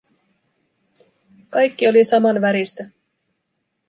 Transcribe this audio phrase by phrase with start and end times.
[1.49, 2.89] kaikki oli samanväristä.